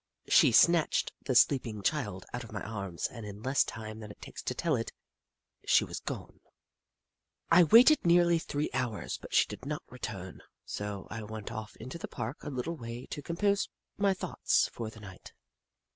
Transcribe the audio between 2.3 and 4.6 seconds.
out of my arms, and in less time than it takes to